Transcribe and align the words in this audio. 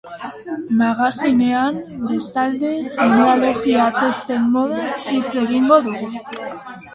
Magazinean, 0.79 1.75
bestalde, 2.05 2.71
genealogia 2.95 3.85
testen 3.99 4.49
modaz 4.57 4.89
hitz 5.13 5.31
egingo 5.45 5.79
dugu. 5.91 6.11